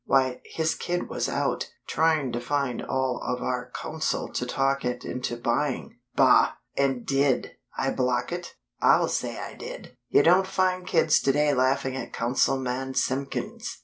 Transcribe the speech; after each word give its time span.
Why, 0.05 0.41
his 0.45 0.73
kid 0.73 1.09
was 1.09 1.29
out, 1.29 1.69
trying 1.85 2.31
to 2.31 2.41
find 2.41 2.83
all 2.83 3.21
of 3.23 3.43
our 3.43 3.69
Council 3.69 4.29
to 4.33 4.47
talk 4.47 4.83
it 4.83 5.05
into 5.05 5.37
buying. 5.37 5.99
Bah! 6.15 6.53
And 6.75 7.05
did 7.05 7.51
I 7.77 7.91
block 7.91 8.31
it? 8.31 8.55
I'll 8.81 9.07
say 9.09 9.37
I 9.37 9.53
did! 9.53 9.95
You 10.09 10.23
don't 10.23 10.47
find 10.47 10.87
kids 10.87 11.19
today 11.21 11.53
laughing 11.53 11.95
at 11.95 12.13
Councilman 12.13 12.95
Simpkins." 12.95 13.77